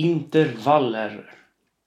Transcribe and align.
Intervaller. 0.00 1.34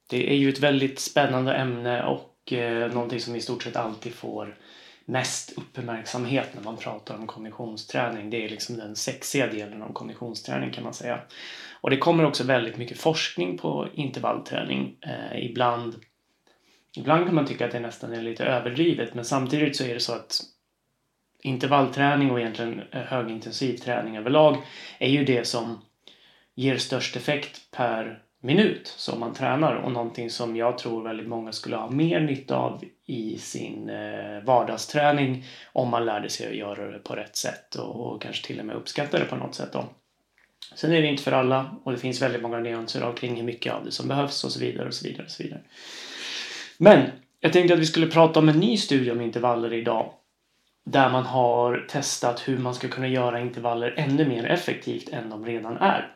Det 0.09 0.31
är 0.31 0.35
ju 0.35 0.49
ett 0.49 0.59
väldigt 0.59 0.99
spännande 0.99 1.53
ämne 1.53 2.03
och 2.03 2.53
eh, 2.53 2.93
någonting 2.93 3.19
som 3.19 3.35
i 3.35 3.41
stort 3.41 3.63
sett 3.63 3.75
alltid 3.75 4.13
får 4.13 4.57
mest 5.05 5.53
uppmärksamhet 5.57 6.49
när 6.55 6.63
man 6.63 6.77
pratar 6.77 7.15
om 7.15 7.27
konditionsträning. 7.27 8.29
Det 8.29 8.45
är 8.45 8.49
liksom 8.49 8.77
den 8.77 8.95
sexiga 8.95 9.47
delen 9.47 9.81
av 9.81 9.93
konditionsträning 9.93 10.71
kan 10.71 10.83
man 10.83 10.93
säga. 10.93 11.19
Och 11.81 11.89
det 11.89 11.97
kommer 11.97 12.25
också 12.25 12.43
väldigt 12.43 12.77
mycket 12.77 12.97
forskning 12.97 13.57
på 13.57 13.87
intervallträning. 13.93 14.97
Eh, 15.01 15.45
ibland, 15.45 15.95
ibland 16.97 17.25
kan 17.25 17.35
man 17.35 17.45
tycka 17.45 17.65
att 17.65 17.71
det 17.71 17.79
nästan 17.79 18.13
är 18.13 18.21
lite 18.21 18.45
överdrivet 18.45 19.13
men 19.13 19.25
samtidigt 19.25 19.75
så 19.75 19.83
är 19.83 19.93
det 19.93 19.99
så 19.99 20.13
att 20.13 20.41
intervallträning 21.41 22.31
och 22.31 22.39
egentligen 22.39 22.81
eh, 22.91 23.01
högintensiv 23.01 23.77
träning 23.77 24.17
överlag 24.17 24.57
är 24.99 25.09
ju 25.09 25.25
det 25.25 25.47
som 25.47 25.81
ger 26.55 26.77
störst 26.77 27.15
effekt 27.15 27.71
per 27.71 28.23
minut 28.41 28.87
som 28.87 29.19
man 29.19 29.33
tränar 29.33 29.75
och 29.75 29.91
någonting 29.91 30.29
som 30.29 30.55
jag 30.55 30.77
tror 30.77 31.03
väldigt 31.03 31.27
många 31.27 31.51
skulle 31.51 31.75
ha 31.75 31.89
mer 31.89 32.19
nytta 32.19 32.55
av 32.55 32.83
i 33.05 33.37
sin 33.37 33.89
eh, 33.89 34.43
vardagsträning 34.43 35.45
om 35.73 35.89
man 35.89 36.05
lärde 36.05 36.29
sig 36.29 36.47
att 36.47 36.55
göra 36.55 36.91
det 36.91 36.99
på 36.99 37.15
rätt 37.15 37.35
sätt 37.35 37.75
och, 37.75 38.13
och 38.13 38.21
kanske 38.21 38.47
till 38.47 38.59
och 38.59 38.65
med 38.65 38.75
uppskatta 38.75 39.19
det 39.19 39.25
på 39.25 39.35
något 39.35 39.55
sätt. 39.55 39.73
Då. 39.73 39.85
Sen 40.75 40.93
är 40.93 41.01
det 41.01 41.07
inte 41.07 41.23
för 41.23 41.31
alla 41.31 41.75
och 41.83 41.91
det 41.91 41.97
finns 41.97 42.21
väldigt 42.21 42.41
många 42.41 42.59
nyanser 42.59 43.01
av 43.01 43.13
kring 43.13 43.35
hur 43.35 43.43
mycket 43.43 43.73
av 43.73 43.85
det 43.85 43.91
som 43.91 44.07
behövs 44.07 44.43
och 44.43 44.51
så 44.51 44.59
vidare 44.59 44.87
och 44.87 44.93
så 44.93 45.07
vidare. 45.07 45.25
Och 45.25 45.31
så 45.31 45.43
vidare. 45.43 45.61
Men 46.77 47.09
jag 47.39 47.53
tänkte 47.53 47.73
att 47.73 47.79
vi 47.79 47.85
skulle 47.85 48.07
prata 48.07 48.39
om 48.39 48.49
en 48.49 48.59
ny 48.59 48.77
studie 48.77 49.11
om 49.11 49.21
intervaller 49.21 49.73
idag 49.73 50.13
där 50.85 51.09
man 51.09 51.23
har 51.23 51.85
testat 51.89 52.47
hur 52.47 52.57
man 52.57 52.75
ska 52.75 52.87
kunna 52.87 53.07
göra 53.07 53.39
intervaller 53.39 53.93
ännu 53.97 54.27
mer 54.27 54.45
effektivt 54.45 55.09
än 55.09 55.29
de 55.29 55.45
redan 55.45 55.77
är. 55.77 56.15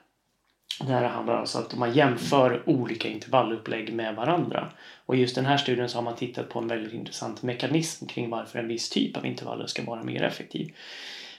Det 0.79 0.91
här 0.91 1.03
handlar 1.03 1.35
alltså 1.35 1.57
om 1.57 1.63
att 1.63 1.77
man 1.77 1.93
jämför 1.93 2.63
olika 2.65 3.07
intervallupplägg 3.07 3.93
med 3.93 4.15
varandra. 4.15 4.69
Och 5.05 5.15
i 5.15 5.19
just 5.19 5.35
den 5.35 5.45
här 5.45 5.57
studien 5.57 5.89
så 5.89 5.97
har 5.97 6.03
man 6.03 6.15
tittat 6.15 6.49
på 6.49 6.59
en 6.59 6.67
väldigt 6.67 6.93
intressant 6.93 7.43
mekanism 7.43 8.05
kring 8.05 8.29
varför 8.29 8.59
en 8.59 8.67
viss 8.67 8.89
typ 8.89 9.17
av 9.17 9.25
intervaller 9.25 9.65
ska 9.65 9.83
vara 9.83 10.03
mer 10.03 10.23
effektiv. 10.23 10.75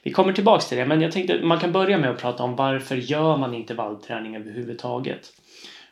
Vi 0.02 0.12
kommer 0.12 0.32
tillbaks 0.32 0.68
till 0.68 0.78
det, 0.78 0.86
men 0.86 1.00
jag 1.00 1.12
tänkte 1.12 1.34
att 1.34 1.44
man 1.44 1.60
kan 1.60 1.72
börja 1.72 1.98
med 1.98 2.10
att 2.10 2.20
prata 2.20 2.42
om 2.42 2.56
varför 2.56 2.96
gör 2.96 3.36
man 3.36 3.54
intervallträning 3.54 4.36
överhuvudtaget? 4.36 5.32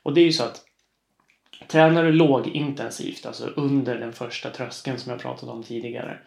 Och 0.02 0.14
det 0.14 0.20
är 0.20 0.24
ju 0.24 0.32
så 0.32 0.44
att 0.44 0.64
tränar 1.68 2.04
du 2.04 2.12
lågintensivt, 2.12 3.26
alltså 3.26 3.46
under 3.46 3.98
den 3.98 4.12
första 4.12 4.50
tröskeln 4.50 4.98
som 4.98 5.12
jag 5.12 5.20
pratat 5.20 5.48
om 5.48 5.62
tidigare, 5.62 6.18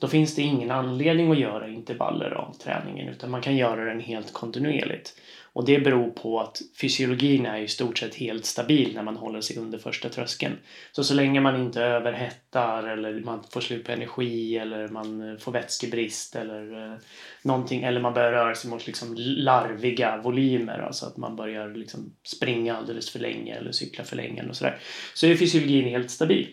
då 0.00 0.08
finns 0.08 0.34
det 0.34 0.42
ingen 0.42 0.70
anledning 0.70 1.30
att 1.30 1.38
göra 1.38 1.68
intervaller 1.68 2.30
av 2.30 2.52
träningen 2.52 3.08
utan 3.08 3.30
man 3.30 3.42
kan 3.42 3.56
göra 3.56 3.84
den 3.84 4.00
helt 4.00 4.32
kontinuerligt. 4.32 5.14
Och 5.52 5.64
det 5.64 5.78
beror 5.78 6.10
på 6.10 6.40
att 6.40 6.60
fysiologin 6.80 7.46
är 7.46 7.58
i 7.58 7.68
stort 7.68 7.98
sett 7.98 8.14
helt 8.14 8.44
stabil 8.44 8.94
när 8.94 9.02
man 9.02 9.16
håller 9.16 9.40
sig 9.40 9.56
under 9.56 9.78
första 9.78 10.08
tröskeln. 10.08 10.56
Så 10.92 11.04
så 11.04 11.14
länge 11.14 11.40
man 11.40 11.60
inte 11.60 11.82
överhettar 11.82 12.88
eller 12.88 13.20
man 13.20 13.44
får 13.50 13.60
slut 13.60 13.84
på 13.84 13.92
energi 13.92 14.58
eller 14.58 14.88
man 14.88 15.30
eh, 15.30 15.38
får 15.38 15.52
vätskebrist 15.52 16.36
eller 16.36 16.92
eh, 16.92 16.98
någonting 17.42 17.82
eller 17.82 18.00
man 18.00 18.14
börjar 18.14 18.32
röra 18.32 18.54
sig 18.54 18.70
mot 18.70 18.86
liksom 18.86 19.14
larviga 19.18 20.16
volymer, 20.16 20.78
alltså 20.78 21.06
att 21.06 21.16
man 21.16 21.36
börjar 21.36 21.74
liksom 21.74 22.12
springa 22.24 22.76
alldeles 22.76 23.10
för 23.10 23.18
länge 23.18 23.54
eller 23.54 23.72
cykla 23.72 24.04
för 24.04 24.16
länge 24.16 24.48
och 24.48 24.56
sådär, 24.56 24.78
så 25.14 25.26
är 25.26 25.36
fysiologin 25.36 25.84
helt 25.84 26.10
stabil. 26.10 26.48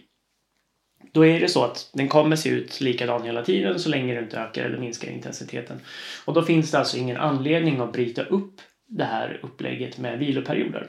Då 1.16 1.26
är 1.26 1.40
det 1.40 1.48
så 1.48 1.64
att 1.64 1.90
den 1.94 2.08
kommer 2.08 2.36
se 2.36 2.50
ut 2.50 2.82
likadan 2.82 3.24
hela 3.24 3.44
tiden 3.44 3.80
så 3.80 3.90
länge 3.90 4.14
du 4.14 4.20
inte 4.20 4.38
ökar 4.38 4.64
eller 4.64 4.78
minskar 4.78 5.12
intensiteten. 5.12 5.80
Och 6.26 6.34
då 6.34 6.44
finns 6.44 6.72
det 6.72 6.80
alltså 6.80 6.98
ingen 6.98 7.18
anledning 7.18 7.80
att 7.80 7.94
bryta 7.94 8.24
upp 8.24 8.62
det 8.88 9.04
här 9.04 9.40
upplägget 9.44 9.98
med 9.98 10.20
viloperioder. 10.20 10.88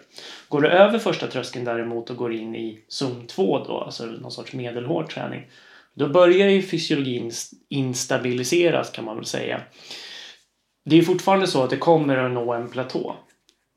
Går 0.49 0.61
du 0.61 0.69
över 0.69 0.99
första 0.99 1.27
tröskeln 1.27 1.65
däremot 1.65 2.11
och 2.11 2.17
går 2.17 2.33
in 2.33 2.57
i 2.57 2.85
zon 2.89 3.27
2 3.27 3.65
då, 3.65 3.79
alltså 3.79 4.07
någon 4.07 4.31
sorts 4.31 4.53
medelhård 4.53 5.11
träning, 5.11 5.47
då 5.95 6.09
börjar 6.09 6.49
ju 6.49 6.63
fysiologin 6.63 7.31
instabiliseras 7.69 8.91
kan 8.91 9.05
man 9.05 9.17
väl 9.17 9.25
säga. 9.25 9.61
Det 10.85 10.99
är 10.99 11.03
fortfarande 11.03 11.47
så 11.47 11.63
att 11.63 11.71
det 11.71 11.77
kommer 11.77 12.17
att 12.17 12.33
nå 12.33 12.53
en 12.53 12.71
platå. 12.71 13.17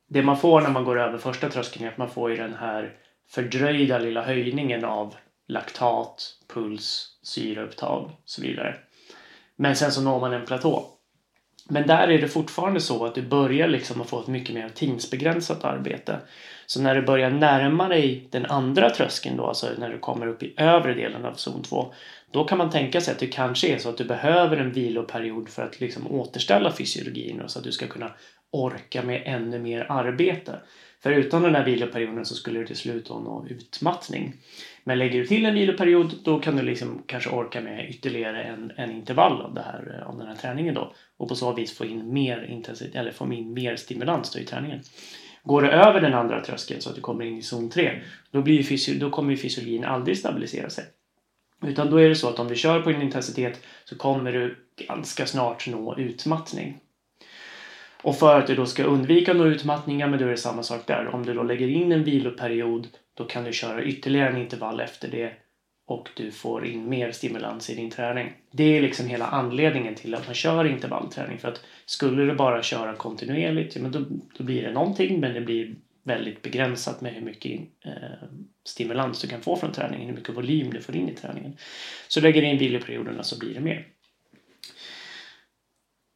Det 0.08 0.22
man 0.22 0.38
får 0.38 0.62
när 0.62 0.70
man 0.70 0.84
går 0.84 1.00
över 1.00 1.18
första 1.18 1.50
tröskeln 1.50 1.86
är 1.86 1.90
att 1.90 1.98
man 1.98 2.10
får 2.10 2.30
ju 2.30 2.36
den 2.36 2.54
här 2.54 2.94
fördröjda 3.30 3.98
lilla 3.98 4.22
höjningen 4.22 4.86
av 4.86 5.16
laktat, 5.50 6.36
puls, 6.54 7.08
syreupptag 7.24 8.04
och 8.06 8.22
så 8.26 8.42
vidare. 8.42 8.76
Men 9.56 9.76
sen 9.76 9.92
så 9.92 10.02
når 10.02 10.20
man 10.20 10.34
en 10.34 10.46
platå. 10.46 10.86
Men 11.70 11.88
där 11.88 12.08
är 12.08 12.22
det 12.22 12.28
fortfarande 12.28 12.80
så 12.80 13.06
att 13.06 13.16
du 13.16 13.22
börjar 13.22 13.68
liksom 13.68 14.02
att 14.02 14.10
få 14.10 14.22
ett 14.22 14.28
mycket 14.28 14.56
mer 14.56 14.70
tidsbegränsat 14.70 15.64
arbete. 15.64 16.20
Så 16.66 16.82
när 16.82 16.96
du 16.96 17.02
börjar 17.02 17.30
närma 17.30 17.88
dig 17.88 18.28
den 18.32 18.46
andra 18.46 18.90
tröskeln 18.90 19.38
då, 19.38 19.46
alltså 19.46 19.68
när 19.78 19.90
du 19.90 20.00
kommer 20.00 20.28
upp 20.28 20.44
i 20.44 20.54
övre 20.58 20.94
delen 20.94 21.26
av 21.26 21.34
zon 21.34 21.64
2, 21.64 21.94
då 22.32 22.44
kan 22.44 22.58
man 22.58 22.70
tänka 22.70 23.02
sig 23.02 23.12
att 23.12 23.20
det 23.20 23.28
kanske 23.28 23.68
är 23.68 23.78
så 23.78 23.90
att 23.90 23.98
du 23.98 24.06
behöver 24.06 24.58
en 24.58 24.72
viloperiod 24.72 25.50
för 25.50 25.64
att 25.64 25.80
liksom 25.80 26.12
återställa 26.12 26.72
fysiologin 26.72 27.42
och 27.42 27.52
så 27.52 27.60
att 27.60 27.66
du 27.66 27.72
ska 27.72 27.88
kunna 27.88 28.12
orka 28.52 29.02
med 29.02 29.22
ännu 29.26 29.60
mer 29.60 29.92
arbete. 29.92 30.60
För 31.04 31.12
utan 31.12 31.42
den 31.42 31.56
här 31.56 31.66
viloperioden 31.66 32.26
så 32.26 32.36
skulle 32.36 32.60
du 32.60 32.68
till 32.68 32.78
slut 32.78 33.10
nå 33.10 33.46
utmattning. 33.50 34.34
Men 34.90 35.00
lägger 35.00 35.20
du 35.20 35.26
till 35.26 35.46
en 35.46 35.54
viloperiod 35.54 36.14
då 36.24 36.40
kan 36.40 36.56
du 36.56 36.62
liksom 36.62 37.04
kanske 37.06 37.30
orka 37.30 37.62
med 37.62 37.90
ytterligare 37.90 38.44
en, 38.44 38.72
en 38.76 38.92
intervall 38.92 39.42
av, 39.42 39.54
det 39.54 39.62
här, 39.62 40.00
eh, 40.00 40.10
av 40.10 40.18
den 40.18 40.28
här 40.28 40.36
träningen 40.36 40.76
då. 40.76 40.94
Och 41.18 41.30
på 41.30 41.36
så 41.36 41.54
vis 41.54 41.78
få 41.78 41.86
in 41.86 42.14
mer 42.14 42.44
intensitet, 42.50 42.96
eller 42.96 43.12
få 43.12 43.34
in 43.34 43.54
mer 43.54 43.76
stimulans 43.76 44.32
då 44.34 44.40
i 44.40 44.46
träningen. 44.46 44.82
Går 45.44 45.62
du 45.62 45.70
över 45.70 46.02
den 46.02 46.14
andra 46.14 46.44
tröskeln 46.44 46.82
så 46.82 46.90
att 46.90 46.96
du 46.96 47.02
kommer 47.02 47.26
in 47.26 47.38
i 47.38 47.42
zon 47.42 47.70
3 47.70 48.02
då, 48.32 48.42
blir 48.42 48.64
fysi- 48.64 49.00
då 49.00 49.10
kommer 49.10 49.32
ju 49.32 49.38
fysiologin 49.38 49.86
aldrig 49.86 50.18
stabilisera 50.18 50.70
sig. 50.70 50.84
Utan 51.66 51.90
då 51.90 51.98
är 51.98 52.10
det 52.10 52.16
så 52.16 52.30
att 52.30 52.40
om 52.40 52.48
du 52.48 52.56
kör 52.56 52.82
på 52.82 52.90
en 52.90 53.02
intensitet 53.02 53.62
så 53.86 53.98
kommer 53.98 54.32
du 54.32 54.58
ganska 54.88 55.26
snart 55.26 55.68
nå 55.68 55.98
utmattning. 55.98 56.80
Och 58.02 58.16
för 58.16 58.40
att 58.40 58.48
du 58.48 58.56
då 58.56 58.66
ska 58.66 58.84
undvika 58.84 59.34
några 59.34 59.52
utmattningar, 59.52 60.08
men 60.08 60.20
då 60.20 60.26
är 60.26 60.30
det 60.30 60.38
samma 60.38 60.64
sak 60.64 60.88
där. 60.88 61.08
Om 61.08 61.26
du 61.26 61.34
då 61.34 61.44
lägger 61.44 61.68
in 61.68 61.92
en 61.92 62.04
viloperiod, 62.04 62.88
då 63.20 63.26
kan 63.26 63.44
du 63.44 63.54
köra 63.54 63.84
ytterligare 63.84 64.30
en 64.30 64.38
intervall 64.38 64.80
efter 64.80 65.08
det 65.08 65.32
och 65.88 66.10
du 66.16 66.32
får 66.32 66.66
in 66.66 66.90
mer 66.90 67.12
stimulans 67.12 67.70
i 67.70 67.76
din 67.76 67.92
träning. 67.92 68.32
Det 68.52 68.78
är 68.78 68.82
liksom 68.82 69.08
hela 69.08 69.28
anledningen 69.28 69.96
till 69.96 70.16
att 70.16 70.26
man 70.26 70.36
kör 70.36 70.66
intervallträning. 70.66 71.38
För 71.38 71.48
att 71.48 71.62
skulle 71.86 72.24
du 72.24 72.36
bara 72.36 72.64
köra 72.64 72.96
kontinuerligt, 72.96 73.76
ja, 73.76 73.82
men 73.82 73.92
då, 73.92 74.06
då 74.38 74.44
blir 74.44 74.64
det 74.64 74.72
någonting, 74.72 75.20
men 75.20 75.34
det 75.34 75.42
blir 75.42 75.76
väldigt 76.04 76.42
begränsat 76.42 77.02
med 77.02 77.14
hur 77.14 77.22
mycket 77.22 77.62
eh, 77.86 78.28
stimulans 78.66 79.22
du 79.22 79.28
kan 79.28 79.42
få 79.42 79.56
från 79.56 79.72
träningen, 79.72 80.08
hur 80.08 80.16
mycket 80.16 80.38
volym 80.38 80.74
du 80.74 80.82
får 80.82 80.96
in 80.96 81.10
i 81.10 81.16
träningen. 81.16 81.58
Så 82.08 82.22
lägger 82.22 82.42
du 82.42 82.48
in 82.48 82.58
viloperioderna 82.58 83.24
så 83.24 83.40
blir 83.40 83.54
det 83.54 83.60
mer. 83.60 83.88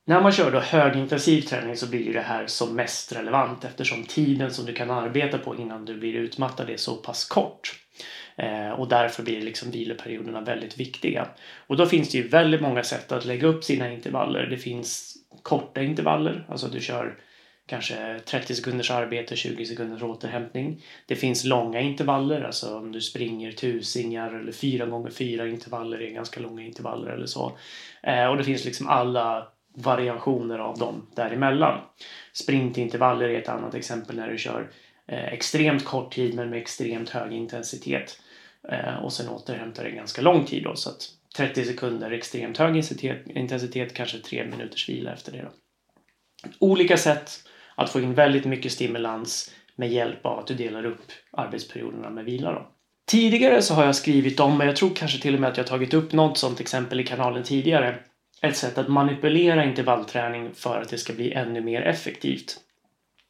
När 0.06 0.22
man 0.22 0.32
kör 0.32 0.52
då 0.52 0.60
högintensiv 0.60 1.42
träning 1.42 1.78
så 1.78 1.88
blir 1.88 2.14
det 2.14 2.22
här 2.22 2.48
som 2.48 2.76
mest 2.76 3.16
relevant 3.16 3.66
eftersom 3.66 4.04
tiden 4.04 4.54
som 4.54 4.66
du 4.66 4.74
kan 4.74 4.92
arbeta 4.92 5.38
på 5.38 5.56
innan 5.56 5.86
du 5.86 5.98
blir 5.98 6.14
utmattad 6.14 6.70
är 6.70 6.78
så 6.78 6.96
pass 6.96 7.26
kort. 7.26 7.80
Eh, 8.36 8.70
och 8.70 8.88
därför 8.88 9.24
blir 9.24 9.42
liksom 9.42 9.72
viloperioderna 9.72 10.42
väldigt 10.42 10.78
viktiga. 10.78 11.28
Och 11.68 11.78
då 11.78 11.86
finns 11.86 12.12
det 12.12 12.18
ju 12.18 12.28
väldigt 12.28 12.62
många 12.62 12.84
sätt 12.84 13.12
att 13.12 13.26
lägga 13.26 13.48
upp 13.48 13.64
sina 13.64 13.94
intervaller. 13.94 14.46
Det 14.46 14.58
finns 14.58 15.18
korta 15.44 15.82
intervaller, 15.82 16.46
alltså 16.50 16.68
du 16.68 16.80
kör 16.80 17.18
kanske 17.66 18.20
30 18.26 18.56
sekunders 18.56 18.92
arbete, 18.92 19.36
20 19.36 19.66
sekunders 19.66 20.04
återhämtning. 20.04 20.82
Det 21.06 21.16
finns 21.16 21.44
långa 21.44 21.82
intervaller, 21.82 22.42
alltså 22.42 22.78
om 22.78 22.92
du 22.92 23.02
springer 23.02 23.52
tusingar 23.52 24.34
eller 24.34 24.52
4 24.52 24.86
gånger 24.86 25.10
4 25.10 25.48
intervaller 25.48 26.02
är 26.02 26.10
ganska 26.10 26.40
långa 26.40 26.64
intervaller 26.64 27.12
eller 27.12 27.26
så. 27.26 27.58
Eh, 28.04 28.26
och 28.26 28.38
det 28.38 28.44
finns 28.44 28.66
liksom 28.66 28.88
alla 28.88 29.48
variationer 29.74 30.60
av 30.60 30.78
dem 30.78 31.08
däremellan. 31.16 31.82
Sprintintervaller 32.34 33.30
är 33.30 33.40
ett 33.40 33.50
annat 33.50 33.76
exempel 33.76 34.16
när 34.16 34.30
du 34.30 34.38
kör 34.38 34.72
eh, 35.08 35.26
extremt 35.26 35.86
kort 35.86 36.14
tid 36.14 36.36
men 36.36 36.50
med 36.50 36.60
extremt 36.60 37.10
hög 37.10 37.34
intensitet 37.34 38.20
eh, 38.70 39.04
och 39.04 39.14
sen 39.14 39.30
återhämtar 39.30 39.84
det 39.84 39.92
ganska 39.92 40.22
lång 40.22 40.46
tid 40.46 40.64
då 40.64 40.76
så 40.76 40.90
att 40.90 41.10
30 41.36 41.66
sekunder 41.66 42.12
extremt 42.12 42.58
hög 42.58 42.76
intensitet, 42.76 43.28
intensitet 43.28 43.94
kanske 43.94 44.20
tre 44.20 44.46
minuters 44.46 44.90
vila 44.90 45.14
efter 45.14 45.32
det. 45.32 45.42
Då. 45.42 45.50
Olika 46.60 46.98
sätt 46.98 47.32
att 47.76 47.90
få 47.90 48.00
in 48.00 48.14
väldigt 48.14 48.46
mycket 48.46 48.72
stimulans 48.72 49.52
med 49.76 49.90
hjälp 49.90 50.26
av 50.26 50.40
att 50.40 50.48
du 50.48 50.54
delar 50.54 50.86
upp 50.86 51.12
arbetsperioderna 51.32 52.10
med 52.10 52.26
vila. 52.26 52.52
Då. 52.52 52.68
Tidigare 53.08 53.62
så 53.62 53.74
har 53.74 53.86
jag 53.86 53.96
skrivit 53.96 54.40
om, 54.40 54.58
men 54.58 54.68
jag 54.68 54.76
tror 54.76 54.96
kanske 54.96 55.22
till 55.22 55.34
och 55.34 55.42
med 55.42 55.50
att 55.50 55.58
jag 55.58 55.68
tagit 55.68 55.94
upp 55.94 56.14
något 56.14 56.38
sånt 56.38 56.60
exempel 56.60 57.00
i 57.00 57.04
kanalen 57.04 57.44
tidigare, 57.44 58.00
ett 58.44 58.58
sätt 58.58 58.78
att 58.78 58.88
manipulera 58.88 59.66
intervallträning 59.66 60.54
för 60.54 60.82
att 60.82 60.90
det 60.90 60.98
ska 60.98 61.14
bli 61.14 61.34
ännu 61.34 61.62
mer 61.62 61.82
effektivt. 61.82 62.60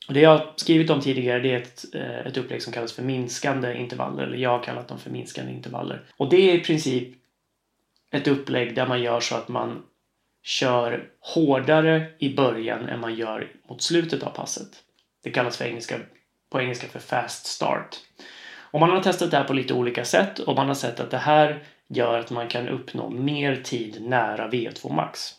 Och 0.08 0.14
det 0.14 0.20
jag 0.20 0.30
har 0.30 0.54
skrivit 0.56 0.90
om 0.90 1.02
tidigare 1.02 1.40
det 1.40 1.52
är 1.52 1.58
ett, 1.58 1.86
eh, 1.96 2.28
ett 2.28 2.38
upplägg 2.38 2.62
som 2.62 2.74
kallas 2.74 2.94
för 2.94 3.04
minskande 3.04 3.78
intervaller, 3.78 4.24
eller 4.24 4.38
jag 4.38 4.50
har 4.50 4.64
kallat 4.64 4.88
dem 4.88 5.00
för 5.00 5.10
minskande 5.10 5.52
intervaller. 5.52 6.04
Och 6.18 6.30
det 6.30 6.52
är 6.52 6.56
i 6.56 6.60
princip 6.60 7.14
ett 8.12 8.28
upplägg 8.28 8.76
där 8.76 8.88
man 8.88 9.02
gör 9.02 9.20
så 9.20 9.36
att 9.36 9.48
man 9.48 9.84
kör 10.44 11.10
hårdare 11.20 12.08
i 12.20 12.36
början 12.36 12.90
än 12.90 13.00
man 13.00 13.16
gör 13.16 13.52
mot 13.70 13.82
slutet 13.82 14.24
av 14.24 14.30
passet. 14.30 14.70
Det 15.24 15.32
kallas 15.32 15.58
för 15.58 15.66
engelska 15.66 15.96
på 16.50 16.62
engelska 16.62 16.88
för 16.88 17.00
fast 17.00 17.46
start. 17.46 17.96
Och 18.56 18.80
man 18.80 18.90
har 18.90 19.04
testat 19.04 19.32
det 19.32 19.38
här 19.38 19.44
på 19.44 19.54
lite 19.54 19.74
olika 19.74 20.06
sätt 20.06 20.40
och 20.40 20.56
man 20.56 20.68
har 20.68 20.76
sett 20.76 21.00
att 21.00 21.12
det 21.12 21.18
här 21.18 21.64
gör 21.94 22.20
att 22.20 22.32
man 22.32 22.48
kan 22.48 22.70
uppnå 22.70 23.10
mer 23.10 23.56
tid 23.56 24.02
nära 24.02 24.50
V2 24.50 24.94
max. 24.94 25.34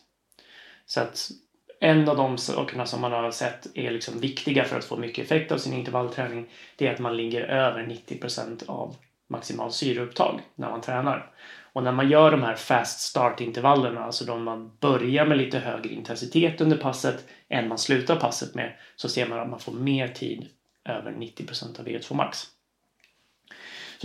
Så 0.85 1.01
att 1.01 1.31
en 1.79 2.09
av 2.09 2.17
de 2.17 2.37
sakerna 2.37 2.85
som 2.85 3.01
man 3.01 3.11
har 3.11 3.31
sett 3.31 3.67
är 3.73 3.91
liksom 3.91 4.19
viktiga 4.19 4.63
för 4.63 4.77
att 4.77 4.85
få 4.85 4.97
mycket 4.97 5.25
effekt 5.25 5.51
av 5.51 5.57
sin 5.57 5.73
intervallträning 5.73 6.49
det 6.75 6.87
är 6.87 6.93
att 6.93 6.99
man 6.99 7.17
ligger 7.17 7.41
över 7.41 7.83
90% 7.83 8.69
av 8.69 8.95
maximal 9.27 9.71
syreupptag 9.71 10.41
när 10.55 10.69
man 10.69 10.81
tränar. 10.81 11.31
Och 11.73 11.83
när 11.83 11.91
man 11.91 12.09
gör 12.09 12.31
de 12.31 12.43
här 12.43 12.55
fast 12.55 12.99
start-intervallerna, 12.99 14.03
alltså 14.03 14.25
de 14.25 14.43
man 14.43 14.71
börjar 14.79 15.25
med 15.25 15.37
lite 15.37 15.59
högre 15.59 15.93
intensitet 15.93 16.61
under 16.61 16.77
passet 16.77 17.25
än 17.49 17.67
man 17.67 17.77
slutar 17.77 18.15
passet 18.15 18.55
med, 18.55 18.73
så 18.95 19.09
ser 19.09 19.27
man 19.27 19.39
att 19.39 19.49
man 19.49 19.59
får 19.59 19.71
mer 19.71 20.07
tid 20.07 20.47
över 20.85 21.11
90% 21.11 21.79
av 21.79 21.87
V2 21.87 22.13
max. 22.13 22.54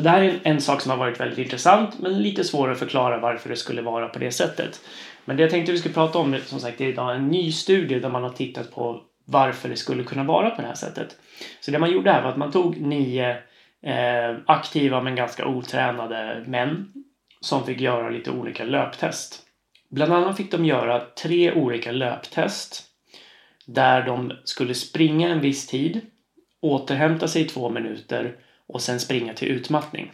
Så 0.01 0.05
det 0.05 0.11
här 0.11 0.23
är 0.23 0.41
en 0.43 0.61
sak 0.61 0.81
som 0.81 0.91
har 0.91 0.99
varit 0.99 1.21
väldigt 1.21 1.39
intressant 1.39 1.99
men 1.99 2.23
lite 2.23 2.45
svårare 2.45 2.73
att 2.73 2.79
förklara 2.79 3.21
varför 3.21 3.49
det 3.49 3.57
skulle 3.57 3.83
vara 3.83 4.09
på 4.09 4.19
det 4.19 4.31
sättet. 4.31 4.81
Men 5.25 5.37
det 5.37 5.43
jag 5.43 5.51
tänkte 5.51 5.73
vi 5.73 5.79
skulle 5.79 5.95
prata 5.95 6.19
om 6.19 6.37
som 6.47 6.61
sagt 6.61 6.81
är 6.81 6.89
idag 6.89 7.17
en 7.17 7.29
ny 7.29 7.53
studie 7.53 8.01
där 8.01 8.09
man 8.09 8.23
har 8.23 8.31
tittat 8.31 8.73
på 8.73 9.03
varför 9.25 9.69
det 9.69 9.77
skulle 9.77 10.05
kunna 10.05 10.25
vara 10.25 10.51
på 10.51 10.63
det 10.63 10.69
här 10.69 10.75
sättet. 10.75 11.17
Så 11.61 11.71
det 11.71 11.79
man 11.79 11.93
gjorde 11.93 12.13
här 12.13 12.23
var 12.23 12.31
att 12.31 12.37
man 12.37 12.53
tog 12.53 12.81
nio 12.81 13.31
eh, 13.83 14.37
aktiva 14.47 15.01
men 15.01 15.17
ganska 15.17 15.47
otränade 15.47 16.45
män 16.47 16.93
som 17.41 17.67
fick 17.67 17.81
göra 17.81 18.11
lite 18.11 18.31
olika 18.31 18.65
löptest. 18.65 19.43
Bland 19.91 20.13
annat 20.13 20.37
fick 20.37 20.51
de 20.51 20.65
göra 20.65 21.01
tre 21.01 21.53
olika 21.53 21.93
löptest 21.93 22.83
där 23.67 24.07
de 24.07 24.33
skulle 24.45 24.75
springa 24.75 25.29
en 25.29 25.41
viss 25.41 25.67
tid, 25.67 26.01
återhämta 26.63 27.29
sig 27.29 27.43
i 27.43 27.49
två 27.49 27.69
minuter 27.69 28.37
och 28.73 28.83
sen 28.83 29.01
springa 29.01 29.35
till 29.35 29.49
utmattning. 29.49 30.13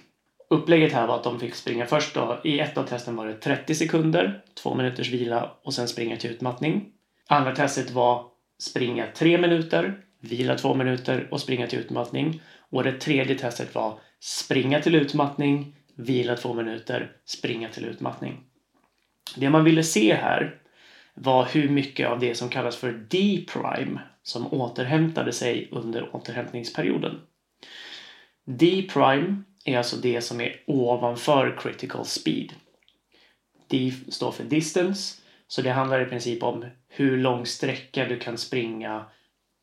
Upplägget 0.51 0.93
här 0.93 1.07
var 1.07 1.17
att 1.17 1.25
de 1.25 1.41
fick 1.41 1.55
springa 1.55 1.87
först 1.87 2.15
då, 2.15 2.41
i 2.45 2.61
ett 2.61 2.79
av 2.79 2.85
testen 2.85 3.17
var 3.17 3.27
det 3.27 3.35
30 3.35 3.75
sekunder, 3.75 4.43
två 4.63 4.75
minuters 4.75 5.13
vila 5.13 5.53
och 5.63 5.75
sen 5.75 5.89
springa 5.89 6.17
till 6.17 6.31
utmattning. 6.31 6.89
Andra 7.29 7.55
testet 7.55 7.91
var 7.91 8.25
springa 8.59 9.07
tre 9.15 9.39
minuter, 9.39 10.01
vila 10.21 10.55
två 10.55 10.75
minuter 10.75 11.29
och 11.31 11.41
springa 11.41 11.67
till 11.67 11.79
utmattning. 11.79 12.41
Och 12.71 12.85
det 12.85 13.01
tredje 13.01 13.39
testet 13.39 13.75
var 13.75 13.99
springa 14.21 14.81
till 14.81 14.95
utmattning, 14.95 15.77
vila 15.95 16.37
två 16.37 16.55
minuter, 16.55 17.13
springa 17.25 17.69
till 17.69 17.85
utmattning. 17.85 18.41
Det 19.37 19.51
man 19.51 19.65
ville 19.65 19.83
se 19.83 20.15
här 20.15 20.61
var 21.15 21.45
hur 21.45 21.69
mycket 21.69 22.09
av 22.09 22.19
det 22.19 22.35
som 22.35 22.49
kallas 22.49 22.77
för 22.77 22.93
D-prime 22.93 24.01
som 24.23 24.53
återhämtade 24.53 25.33
sig 25.33 25.69
under 25.73 26.17
återhämtningsperioden. 26.17 27.21
D-prime 28.49 29.43
är 29.65 29.79
alltså 29.79 29.97
det 29.97 30.21
som 30.21 30.41
är 30.41 30.61
ovanför 30.67 31.59
critical 31.61 32.05
speed. 32.05 32.53
D 33.69 33.93
står 34.09 34.33
för 34.33 34.45
distance, 34.45 35.23
så 35.49 35.63
det 35.63 35.71
handlar 35.71 36.01
i 36.01 36.05
princip 36.05 36.43
om 36.43 36.65
hur 36.89 37.17
lång 37.17 37.47
sträcka 37.47 38.09
du 38.09 38.19
kan 38.19 38.39
springa 38.39 39.05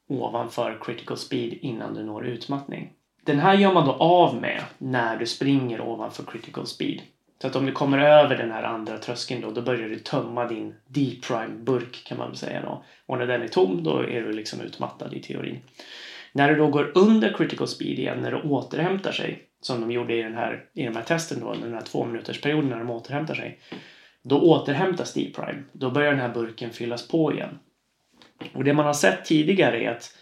ovanför 0.08 0.80
critical 0.82 1.18
speed 1.18 1.54
innan 1.54 1.94
du 1.94 2.04
når 2.04 2.26
utmattning. 2.28 2.94
Den 3.26 3.40
här 3.40 3.54
gör 3.54 3.74
man 3.74 3.86
då 3.86 3.94
av 3.94 4.42
med 4.42 4.64
när 4.78 5.18
du 5.18 5.26
springer 5.26 5.82
ovanför 5.82 6.24
critical 6.24 6.68
speed. 6.68 7.02
Så 7.42 7.48
att 7.48 7.56
om 7.56 7.66
du 7.66 7.72
kommer 7.72 7.98
över 7.98 8.38
den 8.38 8.52
här 8.52 8.64
andra 8.64 8.98
tröskeln 8.98 9.42
då, 9.42 9.52
då 9.52 9.62
börjar 9.62 9.90
du 9.90 10.00
tömma 10.00 10.48
din 10.48 10.76
D-prime-burk 10.88 12.04
kan 12.06 12.18
man 12.18 12.28
väl 12.28 12.38
säga 12.38 12.62
då. 12.62 12.84
Och 13.06 13.18
när 13.18 13.28
den 13.28 13.42
är 13.42 13.48
tom, 13.48 13.84
då 13.84 13.98
är 13.98 14.22
du 14.22 14.34
liksom 14.34 14.62
utmattad 14.62 15.14
i 15.14 15.22
teorin. 15.22 15.60
När 16.36 16.50
du 16.50 16.56
då 16.56 16.68
går 16.68 16.92
under 16.96 17.34
critical 17.34 17.68
speed 17.68 18.00
igen, 18.00 18.22
när 18.22 18.32
du 18.32 18.42
återhämtar 18.42 19.12
sig, 19.12 19.44
som 19.62 19.82
de 19.82 19.92
gjorde 19.92 20.16
i 20.16 20.22
den 20.22 20.36
här, 20.36 20.66
i 20.74 20.84
de 20.84 20.96
här 20.96 21.04
testen 21.04 21.40
då, 21.40 21.54
den 21.54 21.74
här 21.74 21.82
två 21.82 22.06
minuters 22.06 22.42
perioden 22.42 22.70
när 22.70 22.80
de 22.80 22.90
återhämtar 22.90 23.36
sig. 23.36 23.60
Då 24.24 24.42
återhämtas 24.42 25.14
D-prime. 25.14 25.64
Då 25.72 25.92
börjar 25.92 26.12
den 26.12 26.22
här 26.22 26.34
burken 26.34 26.70
fyllas 26.70 27.08
på 27.08 27.34
igen. 27.34 27.60
Och 28.54 28.64
det 28.64 28.74
man 28.74 28.86
har 28.86 28.94
sett 28.94 29.26
tidigare 29.26 29.84
är 29.84 29.92
att 29.92 30.18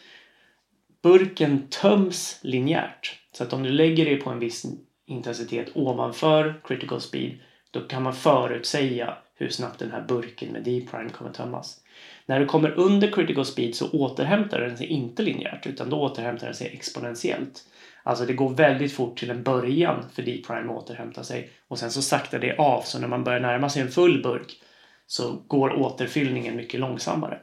burken 1.03 1.67
töms 1.67 2.39
linjärt. 2.43 3.19
Så 3.31 3.43
att 3.43 3.53
om 3.53 3.63
du 3.63 3.69
lägger 3.69 4.05
dig 4.05 4.17
på 4.17 4.29
en 4.29 4.39
viss 4.39 4.65
intensitet 5.05 5.71
ovanför 5.75 6.61
critical 6.63 7.01
speed 7.01 7.39
då 7.71 7.79
kan 7.79 8.03
man 8.03 8.13
förutsäga 8.13 9.17
hur 9.35 9.49
snabbt 9.49 9.79
den 9.79 9.91
här 9.91 10.01
burken 10.01 10.51
med 10.51 10.63
D-prime 10.63 11.09
kommer 11.09 11.31
tömmas. 11.31 11.81
När 12.25 12.39
du 12.39 12.45
kommer 12.45 12.79
under 12.79 13.11
critical 13.11 13.45
speed 13.45 13.75
så 13.75 13.91
återhämtar 13.91 14.61
den 14.61 14.77
sig 14.77 14.87
inte 14.87 15.23
linjärt 15.23 15.67
utan 15.67 15.89
då 15.89 16.01
återhämtar 16.01 16.47
den 16.47 16.55
sig 16.55 16.67
exponentiellt. 16.73 17.63
Alltså 18.03 18.25
det 18.25 18.33
går 18.33 18.49
väldigt 18.49 18.93
fort 18.93 19.19
till 19.19 19.29
en 19.29 19.43
början 19.43 20.05
för 20.13 20.21
D-prime 20.21 20.71
att 20.73 20.83
återhämta 20.83 21.23
sig 21.23 21.49
och 21.67 21.79
sen 21.79 21.91
så 21.91 22.01
saktar 22.01 22.39
det 22.39 22.57
av 22.57 22.81
så 22.81 22.99
när 22.99 23.07
man 23.07 23.23
börjar 23.23 23.39
närma 23.39 23.69
sig 23.69 23.81
en 23.81 23.91
full 23.91 24.23
burk 24.23 24.61
så 25.07 25.43
går 25.47 25.73
återfyllningen 25.73 26.55
mycket 26.55 26.79
långsammare. 26.79 27.39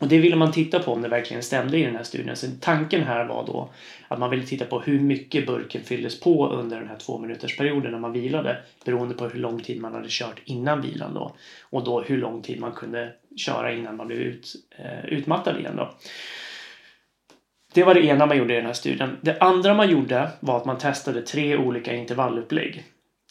Och 0.00 0.08
det 0.08 0.18
ville 0.18 0.36
man 0.36 0.52
titta 0.52 0.78
på 0.78 0.92
om 0.92 1.02
det 1.02 1.08
verkligen 1.08 1.42
stämde 1.42 1.78
i 1.78 1.82
den 1.82 1.96
här 1.96 2.02
studien. 2.02 2.36
Så 2.36 2.46
tanken 2.60 3.02
här 3.02 3.24
var 3.24 3.46
då 3.46 3.70
att 4.08 4.18
man 4.18 4.30
ville 4.30 4.46
titta 4.46 4.64
på 4.64 4.80
hur 4.80 5.00
mycket 5.00 5.46
burken 5.46 5.82
fylldes 5.82 6.20
på 6.20 6.48
under 6.48 6.78
den 6.80 6.88
här 6.88 6.96
två 6.96 7.18
minuters 7.18 7.56
perioden 7.56 7.92
när 7.92 7.98
man 7.98 8.12
vilade 8.12 8.58
beroende 8.84 9.14
på 9.14 9.28
hur 9.28 9.40
lång 9.40 9.60
tid 9.60 9.80
man 9.80 9.94
hade 9.94 10.08
kört 10.08 10.42
innan 10.44 10.80
vilan 10.80 11.14
då. 11.14 11.36
Och 11.70 11.84
då 11.84 12.00
hur 12.00 12.18
lång 12.18 12.42
tid 12.42 12.60
man 12.60 12.72
kunde 12.72 13.12
köra 13.36 13.72
innan 13.72 13.96
man 13.96 14.06
blev 14.06 14.18
ut, 14.18 14.54
eh, 14.78 15.04
utmattad 15.04 15.58
igen 15.58 15.76
då. 15.76 15.94
Det 17.74 17.84
var 17.84 17.94
det 17.94 18.04
ena 18.04 18.26
man 18.26 18.38
gjorde 18.38 18.52
i 18.52 18.56
den 18.56 18.66
här 18.66 18.72
studien. 18.72 19.16
Det 19.20 19.38
andra 19.40 19.74
man 19.74 19.90
gjorde 19.90 20.30
var 20.40 20.56
att 20.56 20.64
man 20.64 20.78
testade 20.78 21.22
tre 21.22 21.56
olika 21.56 21.94
intervallupplägg. 21.94 22.84